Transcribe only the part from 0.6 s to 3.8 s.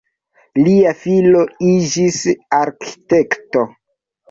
Lia filo iĝis arkitekto.